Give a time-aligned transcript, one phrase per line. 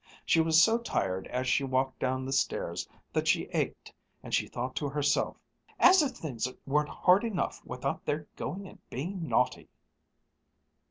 [0.25, 3.93] She was so tired as she walked down the stairs that she ached,
[4.23, 5.37] and she thought to herself,
[5.79, 9.69] "As if things weren't hard enough without their going and being naughty